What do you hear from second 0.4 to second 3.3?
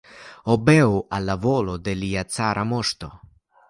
Obeu al la volo de lia cara moŝto!